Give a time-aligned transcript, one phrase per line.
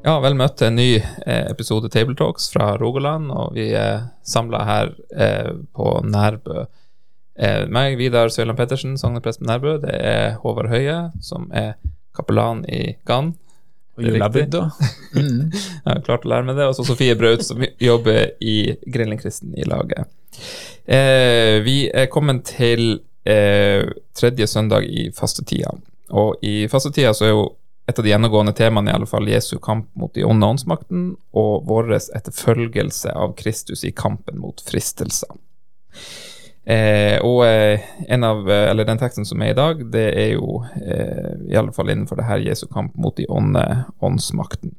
[0.00, 4.06] Ja, vel møtt til en ny eh, episode Table Talks fra Rogaland, og vi er
[4.24, 6.64] samla her eh, på Nærbø.
[7.36, 9.76] Eh, meg, Vidar Søyland Pettersen, sogneprest på Nærbø.
[9.82, 11.74] Det er Håvard Høie, som er
[12.16, 13.34] kapellan i Gann.
[13.98, 14.64] Og julebudda.
[15.18, 15.52] Mm.
[15.84, 16.70] Jeg har klart å lære meg det.
[16.70, 18.56] Og så Sofie Braut, som jobber i
[18.88, 20.08] Grillingkristen i laget.
[20.88, 23.84] Eh, vi er kommet til eh,
[24.16, 25.76] tredje søndag i fastetida.
[26.16, 27.48] Og i fastetida så er jo
[27.90, 31.06] et av de gjennomgående temaene i alle fall Jesu kamp mot de onde åndsmakten
[31.36, 35.32] og vår etterfølgelse av Kristus i kampen mot fristelser.
[36.70, 40.60] Eh, og eh, en av, eller den teksten som er i dag, det er jo
[40.78, 43.64] eh, i alle fall innenfor det her Jesu kamp mot de onde
[43.98, 44.76] åndsmakten.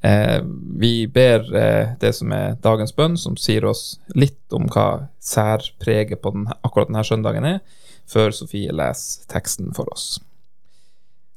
[0.00, 0.40] Eh,
[0.80, 6.22] vi ber eh, det som er dagens bønn, som sier oss litt om hva særpreget
[6.24, 7.60] på den, akkurat denne søndagen er,
[8.10, 10.18] før Sofie leser teksten for oss.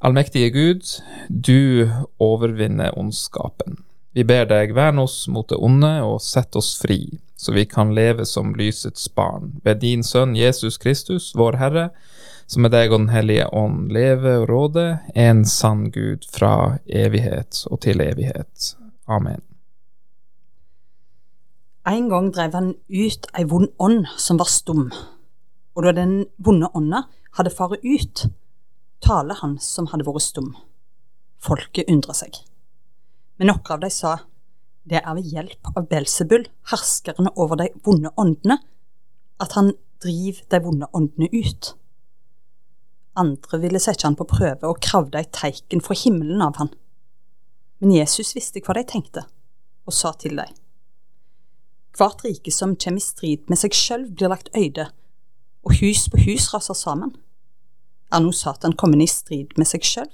[0.03, 0.83] Allmektige Gud,
[1.29, 3.77] du overvinner ondskapen.
[4.11, 7.93] Vi ber deg, vern oss mot det onde og sett oss fri, så vi kan
[7.95, 11.85] leve som lysets barn, ved din Sønn Jesus Kristus, vår Herre,
[12.51, 17.63] som med deg og Den hellige ånd leve og råde, en sann Gud fra evighet
[17.71, 18.75] og til evighet.
[19.07, 19.39] Amen.
[21.87, 24.89] En gang drev han ut ei vond ånd som var stum,
[25.79, 27.05] og da den vonde ånda
[27.39, 28.27] hadde faret ut,
[29.03, 30.53] taler han som hadde vært stum.
[31.43, 32.37] Folket undra seg.
[33.37, 34.17] Men noen av de sa,
[34.87, 38.59] det er ved hjelp av Belsebul, herskerne over de vonde åndene,
[39.43, 41.73] at han driver de vonde åndene ut.
[43.19, 46.71] Andre ville sette han på prøve og kravde ei teiken fra himmelen av han.
[47.83, 49.25] Men Jesus visste hva de tenkte,
[49.85, 50.59] og sa til dem.
[51.93, 54.87] Hvert rike som kommer i strid med seg sjøl, blir lagt øyde,
[55.63, 57.13] og hus på hus raser sammen.
[58.13, 60.09] Er nå Satan kommet i strid med seg sjøl?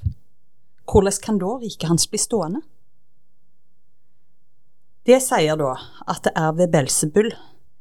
[0.87, 2.61] Hvordan kan da riket hans bli stående?
[5.03, 5.73] Det sier da
[6.07, 7.31] at det er ved Belsebull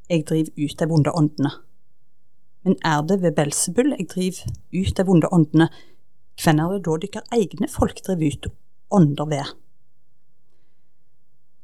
[0.09, 1.53] jeg driver ut de vonde åndene.
[2.67, 5.69] Men er det ved Belsebull jeg driver ut de vonde åndene,
[6.39, 8.51] hvem er det da deres egne folk driver ut
[8.95, 9.55] ånder ved?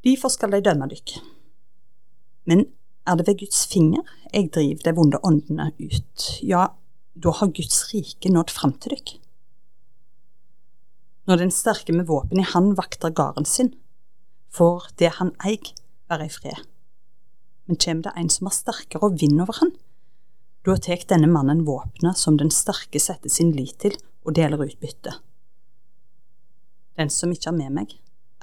[0.04, 1.16] Derfor skal de dømme dykk.
[2.44, 2.66] Men
[3.06, 6.68] er det ved Guds finger jeg driver de vonde åndene ut, ja,
[7.14, 9.14] da har Guds rike nådd fram til dykk.
[11.24, 13.72] Når den sterke med våpen i hand vakter gården sin,
[14.52, 15.72] får det han eig,
[16.10, 16.58] være i fred.
[17.64, 19.72] Men kjem det en som er sterkere og vinner over han,
[20.64, 24.78] da tek denne mannen våpenet som den sterke setter sin lit til, og deler ut
[24.80, 25.20] byttet.
[26.96, 27.90] Den som ikke er med meg,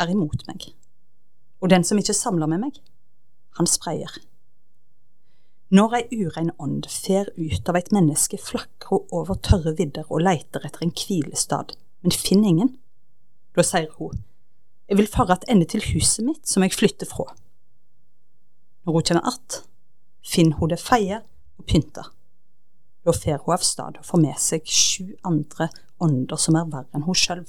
[0.02, 0.68] er imot meg,
[1.62, 2.78] og den som ikke samler med meg,
[3.58, 4.12] han spreier.
[5.72, 10.26] Når ei urein ånd fer ut av eit menneske, flakrer hun over tørre vidder og
[10.26, 11.72] leiter etter en hvilestad,
[12.04, 12.74] men finner ingen.
[13.56, 14.18] Da sier hun,
[14.92, 17.30] jeg vil fare attende til huset mitt som jeg flytter fra.
[18.84, 19.64] Når hun kommer att,
[20.22, 21.22] finner hun det feie
[21.58, 22.04] og pynta.
[23.06, 25.70] Da fer hun av stad og får med seg sju andre
[26.04, 27.46] ånder som er verre enn hun sjøl,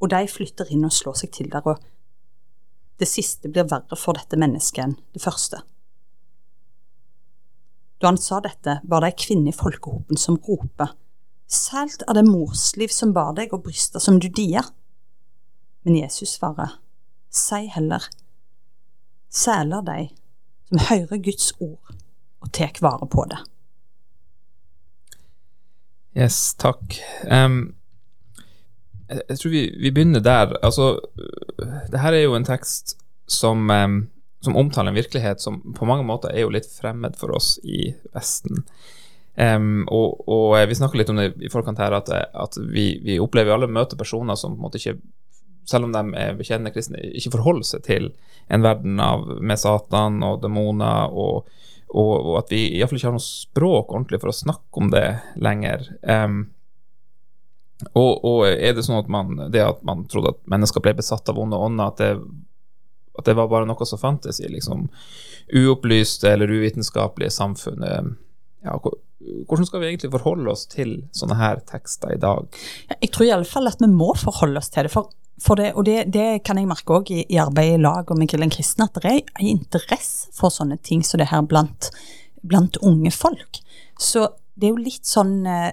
[0.00, 1.76] og de flytter inn og slår seg til der, og
[2.96, 5.60] det siste blir verre for dette mennesket enn det første.
[8.02, 10.90] Da han sa dette, var det ei kvinne i folkehopen som roper,
[11.52, 14.64] Sælt er det morsliv som bar deg og bryster som du dier.
[15.84, 16.78] Men Jesus svarer,
[17.28, 18.06] si heller,
[19.28, 20.06] sæler de
[20.70, 21.92] som hører Guds ord
[22.40, 23.42] og tek vare på det.
[26.16, 26.96] Yes, takk.
[27.28, 27.74] Um,
[29.08, 30.56] jeg, jeg, tror vi, vi, begynner der.
[30.62, 31.00] Altså,
[31.92, 32.96] det her er jo en tekst
[33.28, 34.08] som, um,
[34.42, 37.92] som, omtaler en virkelighet som på mange måter er jo litt fremmed for oss i
[38.14, 38.64] Vesten.
[39.32, 43.16] Um, og, og, vi snakker litt om det i forkant her, at, at vi, vi,
[43.22, 44.98] opplever alle møter personer som på en måte ikke
[45.68, 48.08] selv om de er bekjennende kristne, ikke forholder seg til
[48.52, 51.46] en verden av, med Satan og demoner, og,
[51.88, 55.06] og, og at vi iallfall ikke har noe språk ordentlig for å snakke om det
[55.38, 55.86] lenger.
[56.02, 56.42] Um,
[57.98, 61.38] og, er det sånn at man, det at man trodde at mennesker ble besatt av
[61.40, 62.10] onde ånder, at det,
[63.18, 64.86] at det var bare noe som fantes i liksom
[65.52, 67.84] uopplyste eller uvitenskapelige samfunn?
[68.64, 68.76] Ja,
[69.48, 72.48] hvordan skal vi egentlig forholde oss til sånne her tekster i dag?
[72.94, 74.94] Jeg tror i alle fall at vi må forholde oss til det.
[74.94, 75.10] for
[75.42, 78.18] for det, og det, det, kan jeg merke òg i, i arbeidet i lag og
[78.18, 81.88] med Grillen kristne, at det er en interesse for sånne ting som det her blant,
[82.46, 83.58] blant unge folk.
[83.98, 85.72] Så det er jo litt sånn eh,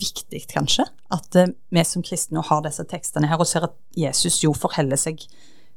[0.00, 4.40] viktig, kanskje, at eh, vi som kristne har disse tekstene her, og ser at Jesus
[4.42, 5.22] jo forholder seg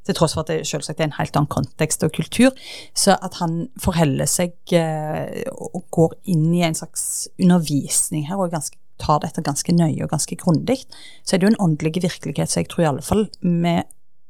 [0.08, 2.56] til tross for at det selvsagt er en helt annen kontekst og kultur,
[2.96, 8.54] så at han forholder seg eh, og går inn i en slags undervisning her og
[8.54, 10.80] ganske, tar dette ganske nøye og ganske grundig,
[11.22, 12.50] så er det jo en åndelig virkelighet.
[12.50, 13.76] Så jeg tror i alle fall vi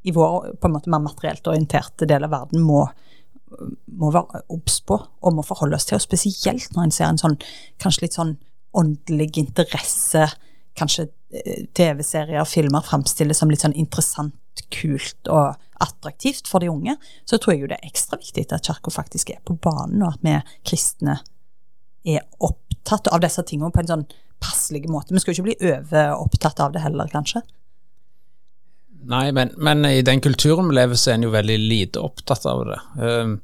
[0.07, 2.83] i vår på en måte mer materielt orienterte del av verden må,
[3.99, 7.21] må være obs på og må forholde oss til, og spesielt når en ser en
[7.21, 7.39] sånn
[7.81, 8.35] kanskje litt sånn
[8.79, 10.27] åndelig interesse,
[10.77, 14.35] kanskje eh, TV-serier, og filmer framstilles som litt sånn interessant,
[14.69, 16.95] kult og attraktivt for de unge,
[17.25, 20.15] så tror jeg jo det er ekstra viktig at Kirka faktisk er på banen, og
[20.15, 20.35] at vi
[20.67, 21.19] kristne
[22.07, 24.09] er opptatt av disse tingene på en sånn
[24.39, 25.13] passelig måte.
[25.13, 27.43] Vi skal jo ikke bli overopptatt av det heller, kanskje.
[29.09, 32.45] Nei, men, men, i den kulturen vi lever, så er en jo veldig lite opptatt
[32.49, 32.79] av det.
[33.03, 33.37] Ehm,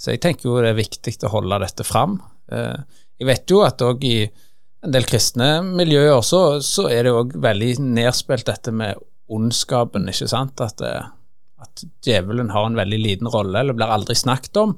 [0.00, 2.20] så jeg tenker jo det er viktig å holde dette fram.
[2.52, 2.86] Ehm,
[3.20, 4.18] jeg vet jo at òg i
[4.80, 9.00] en del kristne miljøer så, så er det òg veldig nedspilt dette med
[9.30, 10.62] ondskapen, ikke sant.
[10.64, 10.94] At det,
[11.60, 14.74] at djevelen har en veldig liten rolle, eller blir aldri snakket om,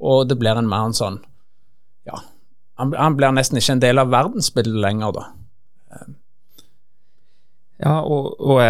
[0.00, 1.20] og det blir en mer en sånn
[2.08, 2.22] Ja,
[2.80, 5.26] han, han blir nesten ikke en del av verdensbildet lenger, da.
[7.80, 8.60] Ja, og, og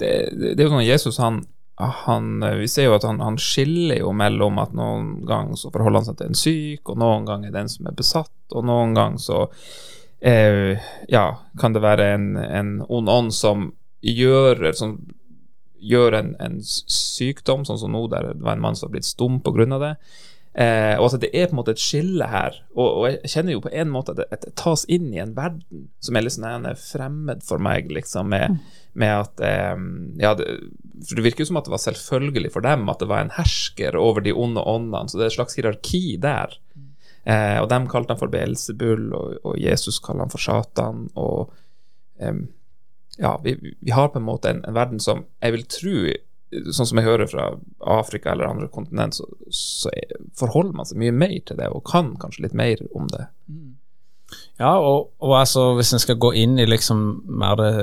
[0.00, 1.40] det, det, er jo sånn Jesus, han,
[1.78, 6.02] han Vi ser jo at han, han, skiller jo mellom at noen ganger så forholder
[6.02, 9.24] han seg til en syk, og noen ganger den som er besatt, og noen ganger
[9.24, 9.44] så
[10.20, 10.76] eh,
[11.08, 11.26] Ja,
[11.60, 13.70] kan det være en, en ond ånd som
[14.04, 14.98] gjør sånn
[15.80, 19.08] gjør en, en, sykdom, sånn som nå, der det var en mann som har blitt
[19.08, 19.78] stum pga.
[19.78, 19.94] det.
[20.58, 22.56] Eh, og at det er på en måte et skille her.
[22.74, 25.20] Og, og jeg kjenner jo på en måte at det, at det, tas inn i
[25.22, 28.58] en verden som er litt sånn fremmed for meg, liksom, med,
[28.98, 29.76] med at eh,
[30.24, 30.48] Ja, det,
[31.06, 33.36] for det virker jo som at det var selvfølgelig for dem at det var en
[33.36, 36.58] hersker over de onde åndene, så det er et slags hierarki der.
[37.28, 41.06] Eh, og dem kalte han for Beelzebul, og, og Jesus kalte han for Satan.
[41.14, 41.52] og
[42.18, 42.40] eh,
[43.18, 45.94] ja, vi, vi, har på en måte en, en, verden som jeg vil tro
[46.48, 47.42] Sånn som jeg hører fra
[47.92, 49.90] Afrika eller andre kontinent, så, så
[50.40, 53.26] forholder man seg mye mer til det, og kan kanskje litt mer om det.
[54.56, 57.74] Ja, og, og altså, hvis en skal gå inn i liksom mer det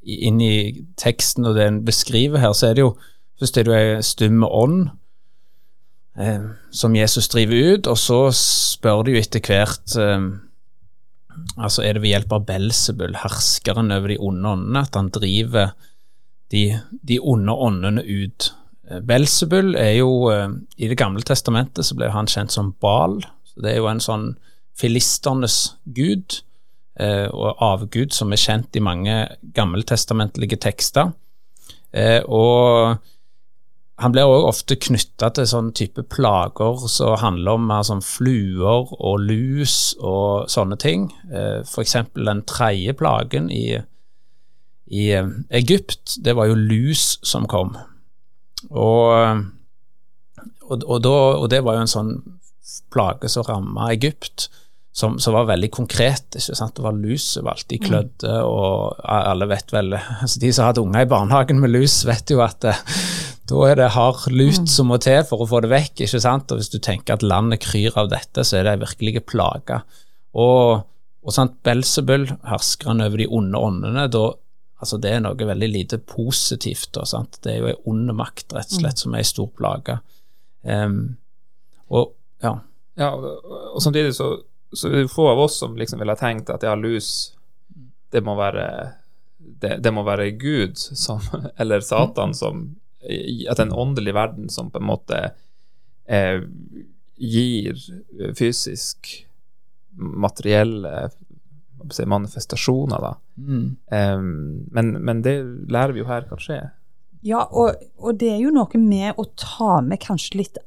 [0.00, 2.94] Inn i teksten og det en beskriver her, så er det jo
[3.40, 4.78] Først er det jo ei stumme ånd
[6.16, 6.42] eh,
[6.72, 10.26] som Jesus driver ut, og så spør de jo etter hvert eh,
[11.56, 15.72] Altså er det ved hjelp av Belsebul, herskeren over de onde åndene, at han driver
[16.50, 16.64] de,
[17.06, 18.50] de onde åndene ut.
[18.90, 20.48] Eh, Belsebul er jo eh,
[20.78, 23.20] I Det gamle testamentet så ble han kjent som Bal.
[23.60, 24.32] Det er jo en sånn
[24.80, 26.40] filisternes gud,
[26.98, 29.16] eh, og avgud som er kjent i mange
[29.56, 31.12] gammeltestamentlige tekster.
[32.30, 33.00] Og
[34.00, 38.88] han blir òg ofte knytta til sånn type plager som handler om mer sånn fluer
[38.96, 41.10] og lus og sånne ting.
[41.28, 41.74] F.eks.
[41.74, 43.80] for eksempel den tredje plagen i,
[44.88, 45.28] i eh,
[45.60, 47.76] Egypt, det var jo lus som kom.
[48.70, 49.44] Og,
[50.64, 52.16] og, og, da, og det var jo en sånn
[52.92, 54.48] plage som ramma Egypt.
[54.92, 56.34] Som, som, var veldig konkret.
[56.34, 56.74] ikke sant?
[56.74, 57.84] Det var lus som alltid mm.
[57.86, 62.32] klødde, og alle vet vel altså De som hadde unger i barnehagen med lus, vet
[62.32, 62.80] jo at eh,
[63.50, 64.68] da er det hard lut mm.
[64.70, 66.04] som må til for å få det vekk.
[66.04, 66.52] ikke sant?
[66.52, 69.80] Og Hvis du tenker at landet kryr av dette, så er det virkelig plage.
[70.38, 70.84] Og,
[71.24, 74.26] og sant, Belsebul, herskeren over de onde åndene, da,
[74.80, 76.92] altså det er noe veldig lite positivt.
[76.96, 77.40] Da, sant?
[77.44, 79.02] Det er jo ei ond makt, rett og slett, mm.
[79.04, 79.98] som er ei stor plage.
[80.62, 81.00] Um,
[81.90, 82.14] og
[82.44, 82.54] ja.
[83.00, 83.10] ja.
[83.16, 84.32] Og samtidig så,
[84.72, 87.32] så er det få av oss som liksom ville ha tenkt at ja, lus,
[88.12, 88.66] det må være
[89.40, 91.22] det, det må være Gud som,
[91.60, 92.68] eller Satan som
[93.50, 95.20] at en åndelig verden som på en måte
[96.04, 96.42] eh,
[97.20, 97.80] gir
[98.36, 99.12] fysisk
[99.96, 101.10] materielle
[101.90, 103.14] si, manifestasjoner, da.
[103.36, 103.76] Mm.
[103.86, 105.36] Um, men, men, det
[105.72, 106.60] lærer vi jo her kan skje.
[107.26, 110.60] Ja, og, og, det er jo noe med å ta med kanskje litt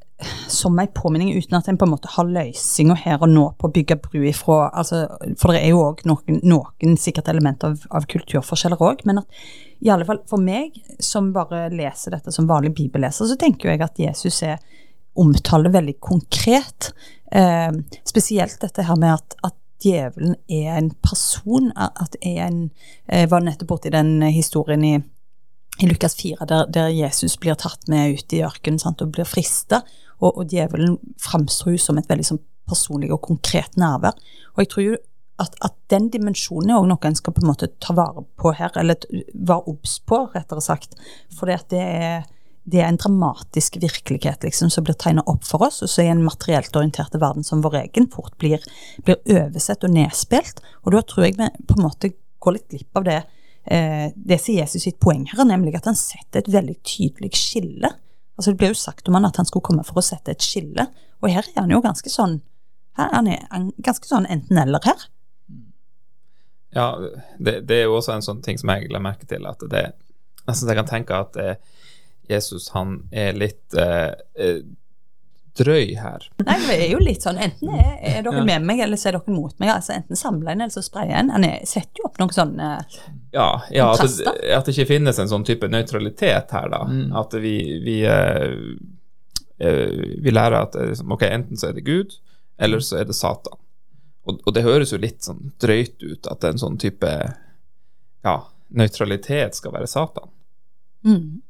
[0.47, 3.67] som en påminning, uten at en på en måte har løsninga her og nå på
[3.67, 5.01] å bygge bru ifra altså,
[5.41, 9.41] For det er jo òg noen, noen sikkert elementer av, av kulturforskjeller òg, men at
[9.83, 13.83] i alle fall for meg, som bare leser dette som vanlig bibelleser, så tenker jeg
[13.83, 14.61] at Jesus er
[15.19, 16.93] omtaler veldig konkret.
[17.31, 17.71] Eh,
[18.07, 21.71] spesielt dette her med at, at djevelen er en person.
[21.75, 22.69] At er en
[23.11, 24.95] Jeg var nettopp borti den historien i,
[25.83, 29.83] i Lukas 4 der, der, Jesus blir tatt med ut i ørkenen og blir frista.
[30.21, 34.15] Og, og, djevelen framstår som et veldig sånn personlig og konkret nærvær.
[34.55, 34.99] Og jeg tror jo
[35.43, 38.53] at, at den dimensjonen er òg noe en skal på en måte ta vare på
[38.57, 40.95] her, eller være obs på, rettere sagt.
[41.35, 42.25] For det er,
[42.63, 46.11] det er en dramatisk virkelighet liksom, som blir tegna opp for oss, og så i
[46.11, 48.63] en materielt orientert verden som vår egen fort blir,
[49.03, 50.63] blir oversett og nedspilt.
[50.83, 53.19] Og da tror jeg vi på en måte går litt glipp av det
[53.65, 57.91] eh, det som Jesus sitt poeng her, nemlig at han setter et veldig tydelig skille.
[58.33, 60.43] Altså Det ble jo sagt om han at han skulle komme for å sette et
[60.43, 60.87] skille,
[61.21, 62.41] og her er han jo ganske sånn
[62.97, 65.07] her er ganske sånn enten-eller her.
[66.75, 66.87] Ja,
[67.37, 69.83] det, det er jo også en sånn ting som jeg la merke til, at det
[70.43, 71.55] Jeg syns jeg kan tenke at eh,
[72.27, 74.63] Jesus han er litt eh, eh,
[75.57, 76.25] drøy her.
[76.41, 79.19] Nei, det er jo litt sånn, enten er, er dere med meg, eller så er
[79.19, 79.69] dere mot meg.
[79.75, 81.29] altså Enten samler en, eller så sprayer en.
[81.33, 82.69] Han er, setter jo opp noen sånne
[83.35, 86.83] Ja, ja at, det, at det ikke finnes en sånn type nøytralitet her, da.
[87.21, 88.55] At vi, vi, eh,
[89.61, 92.17] eh, vi lærer at det liksom, ok, enten så er det Gud,
[92.57, 93.59] eller så er det Satan.
[94.23, 97.09] Og, og det høres jo litt sånn drøyt ut at en sånn type
[98.23, 98.35] ja,
[98.71, 100.29] nøytralitet skal være Satan.
[101.03, 101.41] Mm.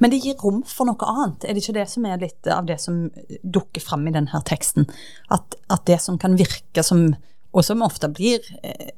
[0.00, 1.44] Men det gir rom for noe annet.
[1.44, 3.06] Er det ikke det som er litt av det som
[3.42, 4.88] dukker fram i denne teksten?
[5.34, 7.06] At, at det som kan virke som,
[7.52, 8.94] og som ofte blir eh,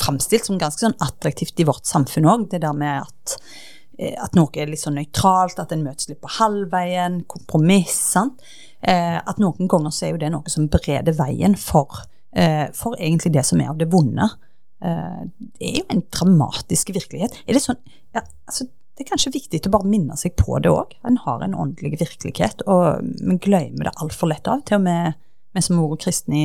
[0.00, 3.36] framstilt som ganske sånn attraktivt i vårt samfunn òg, det der med at,
[3.98, 7.98] eh, at noe er litt sånn nøytralt, at en møtes litt på halvveien, kompromiss.
[8.14, 8.44] sant?
[8.84, 12.04] Eh, at noen ganger så er jo det noe som bereder veien for,
[12.74, 14.26] for egentlig det som er av det vonde.
[14.84, 15.20] Eh,
[15.58, 17.36] det er jo en dramatisk virkelighet.
[17.46, 17.78] Er det sånn
[18.14, 20.92] ja, altså, Det er kanskje viktig å bare minne seg på det òg.
[21.08, 25.16] En har en åndelig virkelighet, og vi glemmer det altfor lett av, til og med
[25.54, 26.44] vi som har vært kristne i,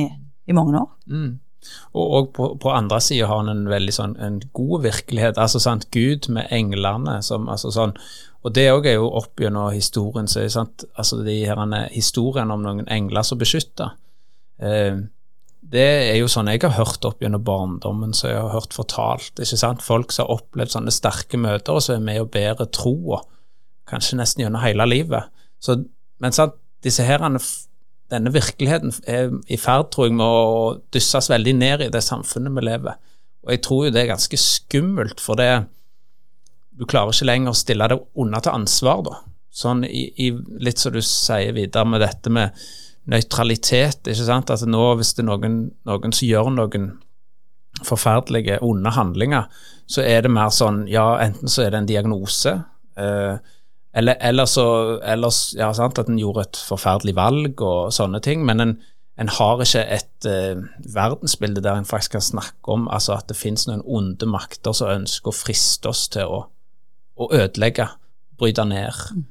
[0.50, 0.88] i mange år.
[1.92, 5.38] Og, og på, på andre sida har han en veldig sånn en god virkelighet.
[5.38, 7.94] altså sant, Gud med englene som altså sånn,
[8.42, 10.26] Og det er jo opp gjennom historien.
[10.26, 13.94] så sant, altså de her Historien om noen engler som beskytter.
[14.58, 14.96] Eh,
[15.60, 19.32] det er jo sånn jeg har hørt opp gjennom barndommen, så jeg har hørt fortalt.
[19.36, 22.70] ikke sant, Folk som har opplevd sånne sterke møter, og som er med og bærer
[22.72, 23.20] troa.
[23.90, 25.28] Kanskje nesten gjennom hele livet.
[25.60, 25.76] Så,
[26.18, 27.42] men sant, disse herene
[28.10, 32.56] denne virkeligheten er i ferd, tror jeg, med å dysses veldig ned i det samfunnet
[32.56, 32.98] vi lever.
[33.44, 35.66] Og jeg tror jo det er ganske skummelt, for det
[36.80, 39.16] Du klarer ikke lenger å stille deg unna til ansvar, da.
[39.52, 40.30] Sånn i, i
[40.64, 42.56] litt som du sier videre med dette med
[43.10, 44.50] nøytralitet, ikke sant.
[44.50, 46.90] At nå hvis det er noen, noen som gjør noen
[47.86, 49.48] forferdelige, onde handlinger,
[49.90, 52.52] så er det mer sånn Ja, enten så er det en diagnose,
[53.00, 53.56] eh,
[53.90, 54.64] eller, eller så
[55.02, 58.76] eller, ja, sant, at en gjorde et forferdelig valg og sånne ting, men en,
[59.18, 60.62] en har ikke et eh,
[60.94, 64.92] verdensbilde der en faktisk kan snakke om altså at det finnes noen onde makter som
[64.94, 66.44] ønsker å friste oss til å,
[67.18, 67.88] å ødelegge,
[68.38, 68.94] bryte ned.
[68.94, 69.26] Eh,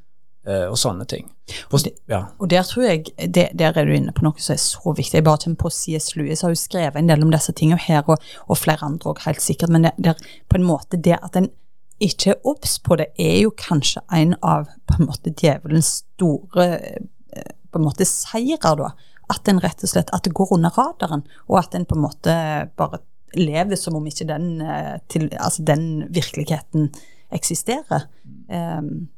[0.69, 1.27] og sånne ting.
[1.69, 1.79] På,
[2.09, 2.23] ja.
[2.39, 5.19] Og der tror jeg, det, der er du inne på noe som er så viktig.
[5.19, 6.11] Jeg bare tenker på C.S.
[6.17, 9.23] Lewis har jo skrevet en del om disse tingene her, og, og flere andre òg,
[9.25, 9.73] helt sikkert.
[9.73, 11.51] Men det, der, på en måte det at en
[11.99, 16.67] ikke er obs på det, er jo kanskje en av på en måte djevelens store
[16.79, 18.93] eh, på en måte seirer, da.
[19.29, 22.05] At en rett og slett at det går under radaren, og at en på en
[22.07, 22.35] måte
[22.79, 23.03] bare
[23.37, 26.89] lever som om ikke den, eh, til, altså den virkeligheten
[27.35, 28.07] eksisterer.
[28.49, 29.09] Um,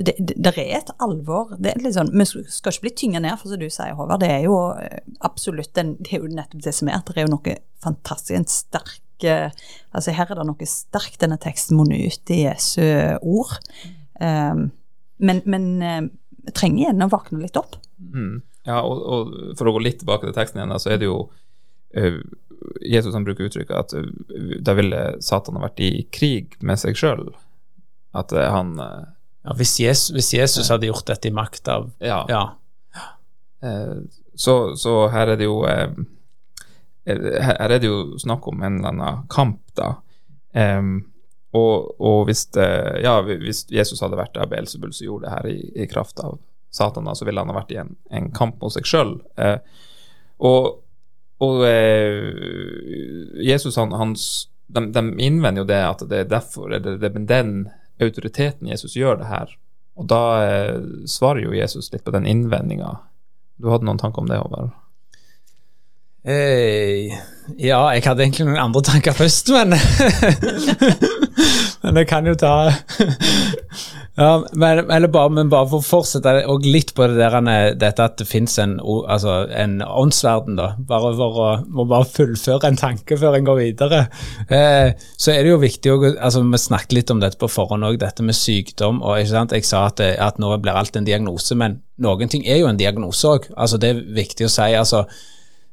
[0.00, 1.52] det, det, er et alvor.
[1.60, 4.22] Det er litt sånn, Vi skal ikke bli tynga ned, for som du sier, Håvard.
[4.22, 7.20] Det er jo eh, absolutt en, det er jo nettopp det som er, at det
[7.20, 11.76] er jo noe fantastisk, en sterk eh, altså Her er det noe sterkt denne teksten
[11.76, 12.82] munner ut i Jesu
[13.20, 13.58] ord.
[14.20, 14.70] Um,
[15.20, 16.02] men men eh,
[16.46, 17.76] vi trenger igjen å våkne litt opp.
[18.00, 18.40] Mm.
[18.68, 21.22] Ja, og, og for å gå litt tilbake til teksten igjen, så er det jo
[21.96, 22.20] uh,
[22.84, 26.96] Jesus han bruker uttrykket at uh, da ville Satan ha vært i krig med seg
[26.96, 27.26] sjøl.
[28.16, 28.78] At uh, han
[29.42, 32.24] Ja, hvis, Jesus, hvis Jesus hadde gjort dette i makt av Ja.
[32.28, 32.42] Ja.
[33.62, 34.02] Eh,
[34.34, 35.92] så, så her er det jo eh,
[37.04, 39.94] eh, Her er det jo snakk om en eller annen kamp, da.
[41.50, 42.68] Og, og hvis, det,
[43.02, 46.38] ja, hvis Jesus hadde vært der Beelzebul som gjorde det her i, i kraft av
[46.70, 49.16] Satan, da, så ville han ha vært i en, en kamp mot seg sjøl.
[49.40, 49.58] Eh,
[50.46, 50.78] og
[51.40, 52.34] og eh,
[53.40, 54.24] Jesus, han, hans,
[54.68, 57.54] de, de innvender jo det at det er derfor det, det er den
[58.04, 59.56] autoriteten Jesus gjør det her.
[60.00, 60.76] Og da eh,
[61.10, 62.94] svarer jo Jesus litt på den innvendinga.
[63.60, 64.72] Du hadde noen tanker om det, Håvard?
[66.20, 67.12] Eh,
[67.56, 69.72] ja, jeg hadde egentlig noen andre tanker først, men
[71.80, 72.54] Men jeg kan jo ta
[74.18, 77.76] Ja, men, eller bare, men bare for å fortsette og litt på det der, er-
[77.78, 80.74] dette at det fins en, altså, en åndsverden, da.
[80.78, 84.02] Bare for å må bare fullføre en tanke før en går videre.
[84.50, 87.86] Eh, så er det jo viktig å altså, Vi snakket litt om dette på forhånd
[87.86, 89.00] òg, dette med sykdom.
[89.02, 89.52] og ikke sant?
[89.56, 92.76] Jeg sa at, at nå blir alt en diagnose, men noen ting er jo en
[92.80, 93.50] diagnose òg.
[93.56, 94.74] Altså, det er viktig å si.
[94.74, 95.06] altså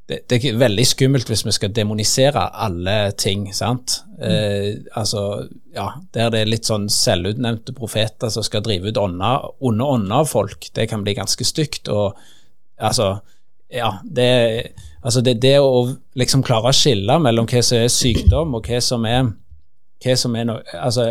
[0.08, 4.00] det, det er veldig skummelt hvis vi skal demonisere alle ting, sant.
[4.24, 9.50] Eh, altså, ja, Der det er litt sånn selvutnevnte profeter som skal drive ut ånder,
[9.60, 11.92] onde ånder av folk, det kan bli ganske stygt.
[11.92, 12.16] Og
[12.80, 13.18] altså,
[13.74, 14.30] ja, det,
[15.02, 15.84] altså det, det å
[16.16, 19.34] liksom klare å skille mellom hva som er sykdom, og hva som er
[20.04, 21.08] hva som er, no, altså,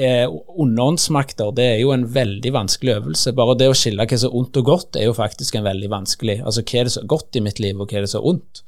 [0.00, 3.34] er underåndsmakter, det er jo en veldig vanskelig øvelse.
[3.36, 5.90] Bare det å skille hva som er ondt og godt, er jo faktisk en veldig
[5.92, 6.40] vanskelig.
[6.40, 8.22] Altså hva er det som er godt i mitt liv, og hva er det som
[8.22, 8.62] er ondt?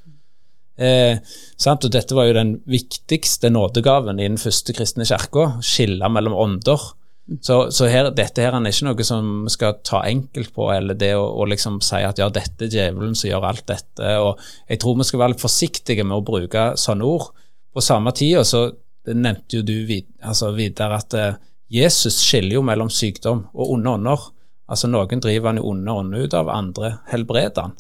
[0.82, 1.36] Eh?
[1.72, 6.92] Og dette var jo den viktigste nådegaven i den første kristne kirka, skille mellom ånder.
[7.40, 10.98] Så, så her, dette her er ikke noe som vi skal ta enkelt på, eller
[10.98, 14.16] det å, å liksom si at ja, dette er djevelen som gjør alt dette.
[14.20, 17.30] og Jeg tror vi skal være litt forsiktige med å bruke sånne ord.
[17.72, 18.66] På samme tid så
[19.06, 19.74] det nevnte jo du
[20.22, 21.40] altså videre at eh,
[21.72, 24.26] Jesus skiller jo mellom sykdom og onde ånder.
[24.70, 27.76] Altså Noen driver han i onde ånder ut av, andre helbreder han.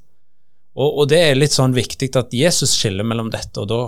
[0.72, 3.80] Og, og det er litt sånn viktig at Jesus skiller mellom dette, og da,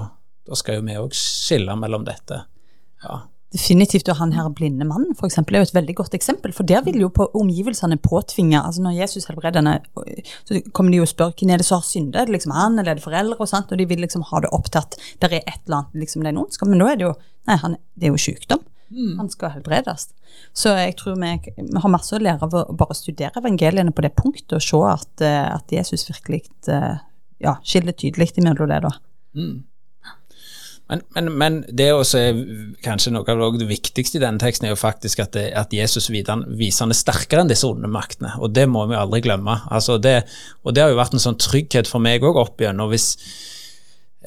[0.44, 2.42] da skal jo vi òg skille mellom dette.
[3.04, 3.22] Ja.
[3.54, 6.52] Definitivt, og han her blinde mannen for eksempel, er jo et veldig godt eksempel.
[6.56, 9.76] For der vil jo på omgivelsene påtvinge altså Når Jesus helbreder henne,
[10.49, 12.20] så kommer de jo og spør hvem er det som har syndet.
[12.20, 13.38] Er det liksom han, eller er det foreldre?
[13.38, 15.84] og sånt, og De vil liksom ha det opp til at det er et eller
[15.84, 17.14] annet liksom det er noen skal, Men nå er det jo
[17.46, 18.64] nei, han, det er jo sykdom.
[19.18, 20.08] Han skal helbredes.
[20.52, 24.04] Så jeg tror vi, vi har masse å lære av å bare studere evangeliene på
[24.04, 26.99] det punktet, og se at, eh, at Jesus virkelig eh,
[27.42, 28.82] ja, skiller tydelig imellom det.
[28.87, 28.92] da.
[30.90, 32.40] Men, men, men det også er
[32.84, 36.10] kanskje noe av det viktigste i denne teksten, er jo faktisk at, det, at Jesus
[36.12, 39.56] viser viser han er sterkere enn disse onde maktene, og det må vi aldri glemme.
[39.72, 40.18] Altså det,
[40.62, 42.84] og det har jo vært en sånn trygghet for meg òg opp igjen.
[42.84, 43.06] og hvis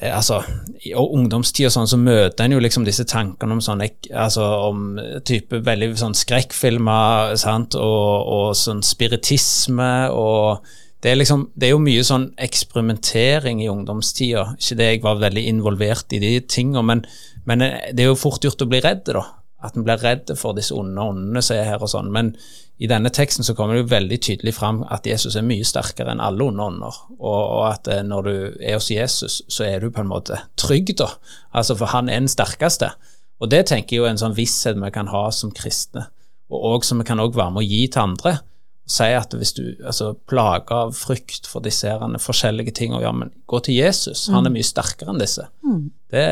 [0.02, 0.40] eh, altså,
[0.82, 4.98] I ungdomstid og sånn, så møter en jo liksom disse tankene om sånn altså om
[5.30, 10.66] type veldig sånn skrekkfilmer sant, og, og sånn spiritisme og
[11.02, 14.56] det er, liksom, det er jo mye sånn eksperimentering i ungdomstida.
[14.58, 17.02] Ikke det jeg var veldig involvert i de tingene, men,
[17.46, 19.22] men det er jo fort gjort å bli redd, da.
[19.62, 22.10] At en blir redd for disse onde åndene som er her og sånn.
[22.14, 22.32] Men
[22.82, 26.14] i denne teksten så kommer det jo veldig tydelig fram at Jesus er mye sterkere
[26.14, 27.00] enn alle onde ånder.
[27.18, 30.38] Og, og at eh, når du er hos Jesus, så er du på en måte
[30.58, 31.10] trygg, da.
[31.54, 32.92] Altså, for han er den sterkeste.
[33.38, 36.08] Og det tenker jeg jo er en sånn visshet vi kan ha som kristne,
[36.50, 38.38] og også, som vi kan også være med å gi til andre
[38.88, 43.12] si at hvis du altså, plager av frykt for disse her, forskjellige ting, og ja,
[43.12, 45.48] men gå til Jesus, han er mye sterkere enn disse.
[46.12, 46.26] Det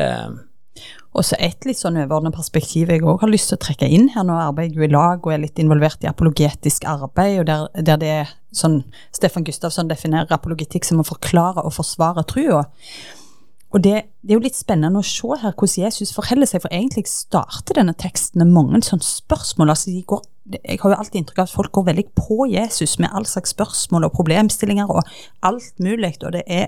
[1.17, 4.09] Og så et litt sånn overordnet perspektiv jeg òg har lyst til å trekke inn
[4.13, 4.25] her.
[4.27, 7.63] Nå arbeider jeg jo i lag og er litt involvert i apologetisk arbeid, og der,
[7.81, 8.83] der det er sånn
[9.15, 12.65] Stefan Gustavsson definerer apologetikk som å forklare og forsvare trua.
[12.65, 13.26] Og
[13.83, 17.03] det, det er jo litt spennende å se her hvordan Jesus forholder seg, for egentlig
[17.11, 19.73] starter denne teksten med mange sånne spørsmål.
[19.73, 20.21] altså de går,
[20.63, 23.51] Jeg har jo alltid inntrykk av at folk går veldig på Jesus med all slags
[23.51, 25.03] spørsmål og problemstillinger og
[25.43, 26.67] alt mulig, og det er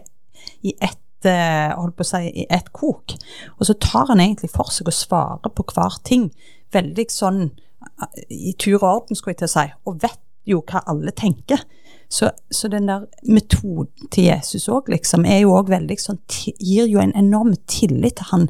[0.62, 3.16] i ett eh, si, i kok.
[3.58, 6.34] Og så tar han egentlig for seg å svare på hver ting,
[6.76, 10.64] veldig sånn eh, i tur og orden, skulle jeg til å si, og vet jo
[10.68, 11.64] hva alle tenker.
[12.10, 16.18] Så, så den der metoden til Jesus òg, liksom, er jo òg veldig sånn
[16.58, 18.48] Gir jo en enorm tillit til han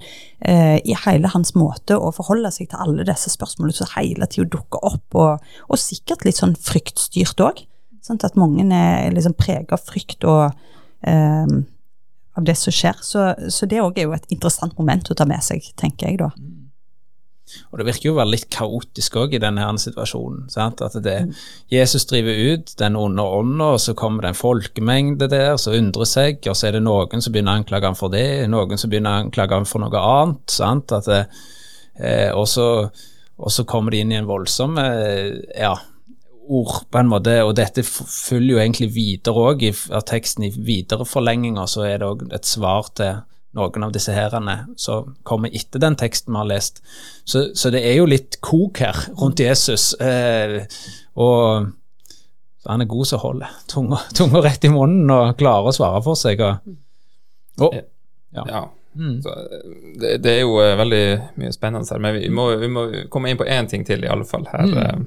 [0.48, 4.48] eh, i hele hans måte å forholde seg til alle disse spørsmålene som hele tida
[4.56, 7.66] dukker opp, og, og sikkert litt sånn fryktstyrt òg.
[8.06, 10.46] Sånn at mange er liksom prega av frykt og
[11.04, 11.60] eh,
[12.40, 13.04] av det som skjer.
[13.04, 16.24] Så, så det òg er jo et interessant moment å ta med seg, tenker jeg
[16.24, 16.32] da.
[17.70, 20.48] Og det virker jo å være litt kaotisk òg i denne situasjonen.
[20.54, 20.84] Sant?
[20.86, 21.18] At det,
[21.72, 26.10] Jesus driver ut den onde ånda, og så kommer det en folkemengde der som undrer
[26.10, 28.92] seg, og så er det noen som begynner å anklage ham for det, noen som
[28.92, 30.44] begynner å anklage ham for noe annet.
[30.54, 30.96] Sant?
[30.96, 31.22] At det,
[32.00, 32.68] eh, og, så,
[33.40, 35.74] og så kommer de inn i en voldsom eh, ja,
[36.50, 40.48] ord, på en måte, og dette følger jo egentlig videre òg av teksten.
[40.48, 43.22] I videre forlenginger så er det òg et svar til
[43.58, 46.84] noen av disse herrene som kommer etter den teksten vi har lest.
[47.26, 49.94] Så, så det er jo litt kok her rundt Jesus.
[49.98, 50.60] Eh,
[51.18, 51.72] og
[52.70, 56.20] han er god som holder tunga, tunga rett i munnen og klarer å svare for
[56.20, 56.44] seg.
[56.46, 56.76] Og,
[57.66, 57.80] og,
[58.36, 58.46] ja.
[58.46, 58.64] Ja.
[59.00, 59.20] Mm.
[59.24, 59.34] Så,
[60.02, 61.04] det, det er jo eh, veldig
[61.42, 64.12] mye spennende her, men vi må, vi må komme inn på én ting til, i
[64.12, 64.46] alle fall.
[64.54, 64.66] her.
[64.70, 65.06] Mm.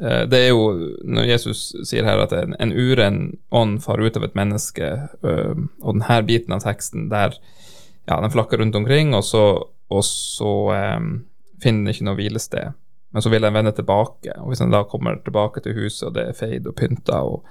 [0.00, 0.64] Eh, Det er jo
[1.08, 4.90] når Jesus sier her at en, en uren ånd farer ut av et menneske,
[5.22, 7.36] og denne biten av teksten der
[8.08, 9.44] ja, den flakker rundt omkring, og så,
[9.92, 11.00] og så eh,
[11.62, 12.72] finner den ikke noe hvilested.
[13.10, 14.34] men så vil den vende tilbake.
[14.40, 17.46] Og hvis den da kommer tilbake til huset, og det er feid og pynta, og,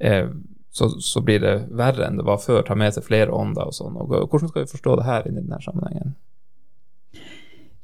[0.00, 0.30] eh,
[0.72, 2.62] så, så, blir det verre enn det var før.
[2.64, 3.96] Ta med seg flere ånder og sånn.
[4.00, 6.16] Og hvordan skal vi forstå det her i denne sammenhengen?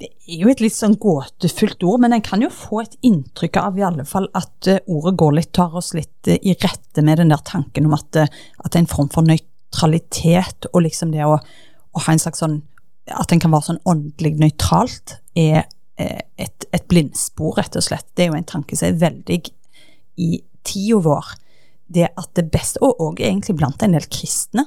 [0.01, 3.61] Det er jo et litt sånn gåtefullt ord, men en kan jo få et inntrykk
[3.61, 7.05] av i alle fall at uh, ordet går litt, tar oss litt uh, i rette
[7.07, 11.14] med den der tanken om at, at det er en form for nøytralitet, og liksom
[11.14, 11.38] det å,
[11.94, 12.62] å ha en slags sånn
[13.04, 15.66] At en kan være sånn åndelig nøytralt, er
[16.00, 18.07] et, et, blindspor, rett og slett.
[18.16, 19.37] Det er jo en tanke som er veldig
[20.24, 20.28] i
[20.64, 21.35] tida vår.
[21.92, 24.64] Det at det beste, og, også egentlig blant en del kristne,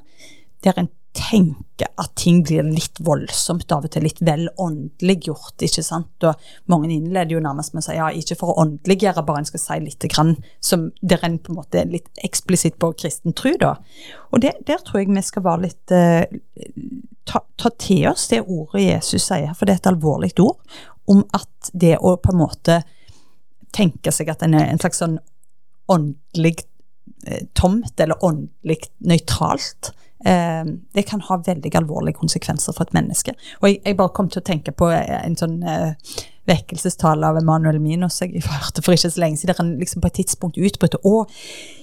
[0.62, 5.64] der en tenker at ting blir litt voldsomt, av og til litt vel åndeliggjort.
[5.66, 6.26] ikke sant?
[6.26, 9.50] Og mange innleder jo nærmest med å si ja, ikke for å åndeliggjøre, bare en
[9.50, 13.56] skal si litt grann, som der en på en måte litt eksplisitt på kristen tro,
[13.62, 13.76] da.
[14.32, 16.26] Og det, der tror jeg vi skal være litt eh,
[17.28, 20.62] ta, ta, til oss det ordet Jesus sier, for det er et alvorlig ord,
[21.08, 22.82] om at det å på en måte
[23.76, 25.18] tenke seg at en er en slags sånn
[25.92, 26.58] åndelig
[27.26, 33.36] eh, tomt, eller åndelig nøytralt, det kan ha veldig alvorlige konsekvenser for et menneske.
[33.62, 35.92] Og jeg, jeg bare kom til å tenke på en sånn eh,
[36.48, 40.12] vekkelsestale av Emanuel Minos jeg hørte for ikke så lenge siden, der han liksom på
[40.12, 41.16] et tidspunkt utbrøt Å,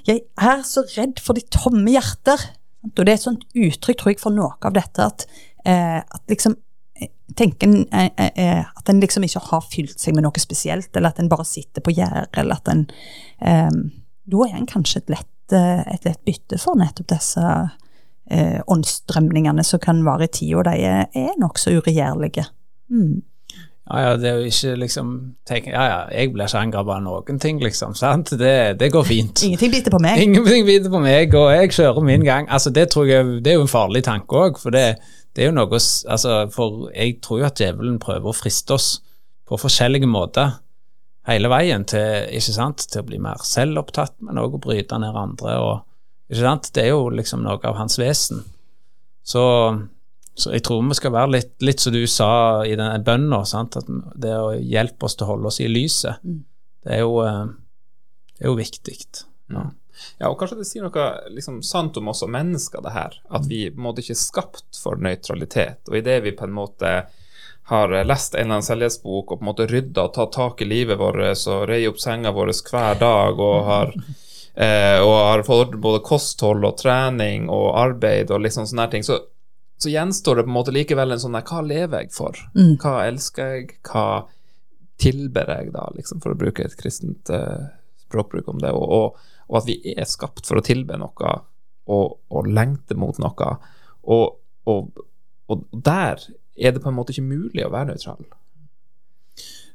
[0.09, 2.41] jeg er så redd for de tomme hjerter.
[2.85, 5.27] Og det er et sånt uttrykk, tror jeg, for noe av dette at,
[5.65, 6.57] eh, at liksom
[7.01, 10.91] eh, tenker en eh, eh, at en liksom ikke har fylt seg med noe spesielt,
[10.93, 12.89] eller at en bare sitter på gjerdet, eller at en
[14.25, 17.43] Da er en kanskje et lett, et lett bytte for nettopp disse
[18.31, 22.47] eh, åndsstrømningene som kan være i tid, og de er, er nokså uregjerlige.
[22.93, 23.23] Mm.
[23.85, 25.09] Ja, ja, det er jo ikke liksom
[25.45, 27.93] tenk, Ja, ja, jeg blir ikke angrepet av noen ting, liksom.
[27.99, 28.33] sant?
[28.41, 29.43] Det, det, går fint.
[29.47, 30.23] Ingenting biter på meg.
[30.25, 32.49] Ingenting biter på meg, og jeg kjører min gang.
[32.49, 34.87] Altså, Det tror jeg, det er jo en farlig tanke òg, for det,
[35.37, 38.95] det, er jo noe altså, For jeg tror jo at djevelen prøver å friste oss
[39.45, 40.63] på forskjellige måter
[41.29, 45.17] hele veien til, ikke sant, til å bli mer selvopptatt, men òg å bryte ned
[45.17, 45.59] andre.
[45.61, 45.85] og
[46.35, 46.71] ikke sant?
[46.75, 48.43] Det er jo liksom noe av hans vesen.
[49.25, 49.45] Så,
[50.37, 52.33] så jeg tror vi skal være litt, litt som du sa
[52.67, 53.79] i den bønna, at
[54.21, 56.43] det å hjelpe oss til å holde oss i lyset, mm.
[56.85, 57.47] det, er jo, eh,
[58.35, 58.99] det er jo viktig.
[59.55, 59.71] Ja.
[60.19, 63.15] Ja, og kanskje det sier noe liksom, sant om oss og mennesker, det her.
[63.35, 65.87] At vi på en måte ikke er skapt for nøytralitet.
[65.91, 66.95] Og idet vi på en måte
[67.71, 70.69] har lest en eller annen selvhjelpsbok og på en måte rydda og tatt tak i
[70.69, 73.95] livet vårt og reier opp senga vår hver dag og har
[74.55, 79.21] eh, og har fått både kosthold og trening og arbeid og sånn sånne ting, så,
[79.79, 82.39] så, gjenstår det på en måte likevel en sånn Hva lever jeg for?
[82.57, 82.77] Mm.
[82.83, 83.79] Hva elsker jeg?
[83.89, 84.07] Hva
[85.03, 87.67] tilber jeg, da, liksom, for å bruke et kristent eh,
[88.07, 88.71] språkbruk om det?
[88.77, 91.35] Og, og, og, at vi er skapt for å tilbe noe
[91.85, 93.51] og, og lengte mot noe.
[94.09, 94.39] Og,
[94.71, 96.23] og der
[96.57, 98.25] er det på en måte ikke mulig å være nøytral.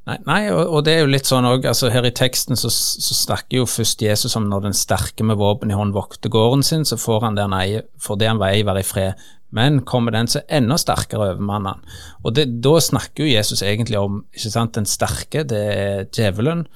[0.09, 2.71] Nei, nei og, og, det er jo litt sånn òg, altså her i teksten så,
[2.71, 6.63] så, snakker jo først Jesus om når den sterke med våpen i hånd vokter gården
[6.65, 9.29] sin, så får han den eier, for det han veier, være i fred.
[9.53, 11.95] Men kommer den som enda sterkere overmanner han.
[12.23, 16.67] Og det, da snakker jo Jesus egentlig om ikke sant, den sterke, det er djevelen.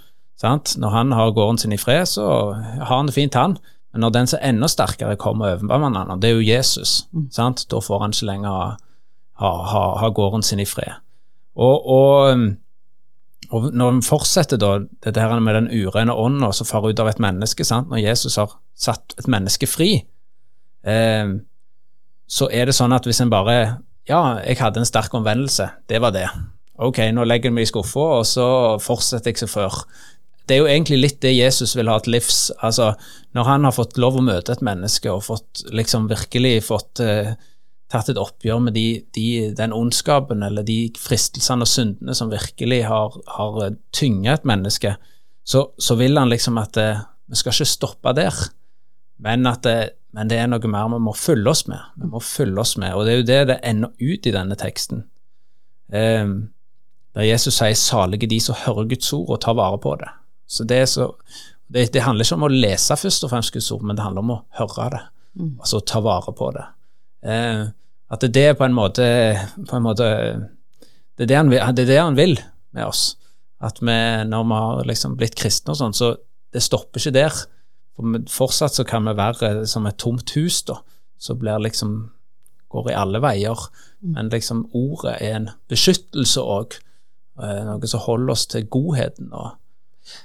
[0.41, 0.75] Sant?
[0.81, 3.57] Når han har gården sin i fred, så har han det fint, han.
[3.93, 7.29] Men når den som enda sterkere kommer overmanner han, det er jo Jesus, mm.
[7.33, 7.65] sant?
[7.69, 8.67] da får han ikke lenger ha,
[9.41, 10.97] ha, ha, ha gården sin i fred.
[11.53, 12.47] Og, og
[13.53, 17.11] og når vi fortsetter da, det der med den urene ånda som farer ut av
[17.11, 17.91] et menneske, sant?
[17.91, 19.91] når Jesus har satt et menneske fri,
[20.89, 21.35] eh,
[22.33, 23.57] så er det sånn at hvis en bare
[24.03, 26.25] Ja, jeg hadde en sterk omvendelse, det var det.
[26.75, 28.47] Ok, nå legger jeg meg i skuffa, og så
[28.83, 29.77] fortsetter jeg som før.
[30.43, 32.49] Det er jo egentlig litt det Jesus vil ha til livs.
[32.59, 32.89] Altså,
[33.31, 37.31] når han har fått lov å møte et menneske og fått liksom virkelig fått eh,
[37.93, 39.27] tatt et oppgjør med de, de,
[39.57, 43.59] den ondskapen eller de fristelsene og syndene som virkelig har, har
[43.95, 44.95] tynget et menneske,
[45.43, 48.35] så, så, vil han liksom at det, eh, vi skal ikke stoppe der,
[49.23, 49.77] men at det,
[50.13, 51.79] men det er noe mer vi må følge oss med.
[51.97, 54.57] Vi må følge oss med, og det er jo det det ender ut i denne
[54.59, 55.05] teksten.
[55.93, 56.35] Um,
[57.13, 60.11] der Jesus sier 'salige de som hører Guds ord og tar vare på det'.
[60.47, 61.11] Så det, så,
[61.67, 64.21] det, det handler ikke om å lese først og fremst Guds ord, men det handler
[64.21, 65.01] om å høre det,
[65.39, 65.55] mm.
[65.59, 66.65] altså ta vare på det.
[67.23, 67.65] Eh,
[68.13, 69.05] at det er på en måte,
[69.69, 70.07] på en måte
[71.17, 72.37] det, er det, han, det, er det han vil
[72.73, 73.15] med oss.
[73.63, 73.97] At vi,
[74.27, 76.13] når vi har liksom blitt kristne og sånn, så
[76.53, 77.43] det stopper ikke der.
[77.93, 80.79] For fortsatt så kan vi være som et tomt hus, da.
[81.21, 82.11] Så blir liksom
[82.73, 83.67] går i alle veier.
[84.01, 86.79] Men liksom ordet er en beskyttelse òg.
[87.37, 89.29] Noe som holder oss til godheten.
[89.33, 89.53] Og,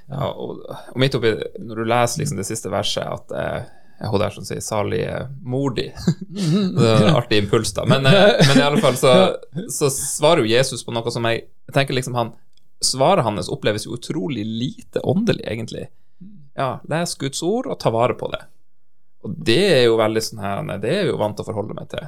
[0.09, 0.16] ja.
[0.16, 3.74] ja og, og, midt oppi, når du leser liksom det siste verset, at eh,
[4.06, 5.02] hun der som sier 'salig
[5.42, 5.90] mor di'.
[6.78, 7.87] det er en artig impuls, da.
[7.87, 9.14] Men, eh, men, i alle fall så,
[9.70, 12.34] så, svarer jo Jesus på noe som jeg, jeg tenker liksom han
[12.80, 15.88] svaret hans oppleves jo utrolig lite åndelig, egentlig.
[16.54, 18.44] Ja, les Guds ord og ta vare på det.
[19.26, 21.74] Og det er jo veldig sånn her nei, Det er jo vant til å forholde
[21.74, 22.06] meg til.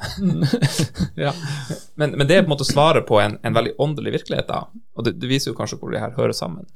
[1.27, 1.35] Ja.
[1.99, 4.69] Men, men det er på en måte svaret på en, en veldig åndelig virkelighet, da.
[4.97, 6.69] Og det, det viser jo kanskje hvor de her hører sammen.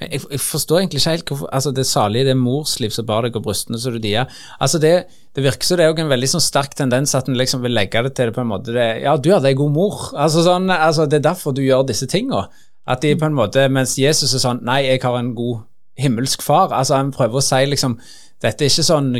[0.00, 3.26] Jeg, jeg forstår egentlig ikke helt hvorfor altså Det salige, det er morsliv som bar
[3.26, 4.26] deg og brystene så du dier.
[4.60, 4.94] Altså det,
[5.36, 7.76] det virker som det er jo en veldig sånn sterk tendens at en liksom vil
[7.76, 10.10] legge det til det på en måte det, Ja, du hadde ei god mor.
[10.14, 12.46] Altså sånn, altså Det er derfor du gjør disse tinga.
[12.86, 15.64] At de på en måte Mens Jesus er sånn Nei, jeg har en god
[15.98, 16.72] himmelsk far.
[16.76, 17.98] Altså Han prøver å si liksom
[18.42, 19.12] Dette er ikke sånn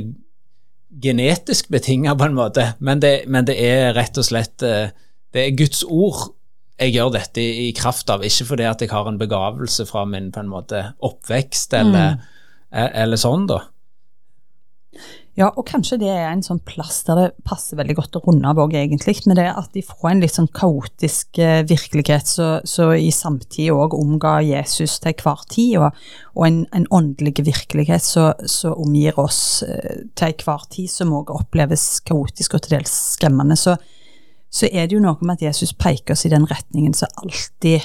[1.03, 4.93] genetisk betinga, på en måte, men det, men det er rett og slett eh,
[5.35, 6.31] Det er Guds ord
[6.77, 10.05] jeg gjør dette i, i kraft av, ikke fordi at jeg har en begavelse fra
[10.09, 12.27] min på en måte oppvekst eller, mm.
[13.05, 13.63] eller sånn, da.
[15.37, 18.49] Ja, og kanskje det er en sånn plass der det passer veldig godt å runde
[18.49, 22.93] av òg, egentlig, med det at de får en litt sånn kaotisk eh, virkelighet som
[22.97, 28.73] i samtid òg omga Jesus til hver tid, og, og en, en åndelig virkelighet som
[28.73, 33.61] omgir oss eh, til hver tid, som òg oppleves kaotisk og til dels skremmende.
[33.61, 33.77] Så,
[34.57, 37.85] så er det jo noe med at Jesus peker oss i den retningen som alltid,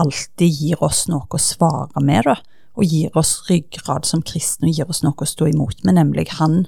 [0.00, 2.38] alltid gir oss noe å svare med, da
[2.78, 6.28] og gir oss ryggrad som kristne og gir oss noe å stå imot med, nemlig
[6.38, 6.60] han,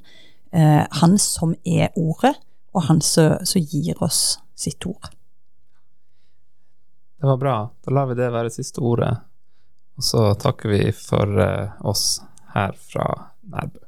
[0.51, 2.35] eh, han som er ordet,
[2.75, 5.11] og han som, gir oss sitt ord.
[7.21, 7.57] Det var bra.
[7.85, 9.13] Da lar vi det være siste ordet.
[9.99, 12.23] Og så takker vi for eh, oss
[12.55, 13.07] her fra
[13.53, 13.87] Nærbø.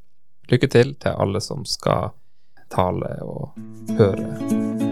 [0.53, 2.13] Lykke til til alle som skal
[2.71, 3.57] tale og
[3.97, 4.92] høre.